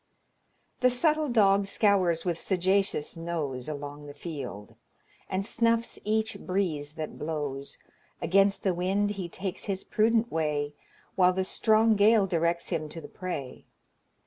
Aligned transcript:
"The 0.79 0.89
subtle 0.89 1.29
dog 1.29 1.67
scours 1.67 2.25
with 2.25 2.39
sagacious 2.39 3.15
nose 3.15 3.69
Along 3.69 4.07
the 4.07 4.15
field, 4.15 4.73
and 5.29 5.45
snuffs 5.45 5.99
each 6.03 6.39
breeze 6.39 6.93
that 6.93 7.19
blows; 7.19 7.77
Against 8.19 8.63
the 8.63 8.73
wind 8.73 9.11
he 9.11 9.29
takes 9.29 9.65
his 9.65 9.83
prudent 9.83 10.31
way, 10.31 10.73
While 11.13 11.33
the 11.33 11.43
strong 11.43 11.95
gale 11.95 12.25
directs 12.25 12.69
him 12.69 12.89
to 12.89 12.99
the 12.99 13.07
prey. 13.09 13.67